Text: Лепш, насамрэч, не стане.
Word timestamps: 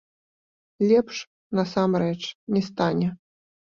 Лепш, 0.87 1.15
насамрэч, 1.61 2.19
не 2.57 2.61
стане. 2.73 3.07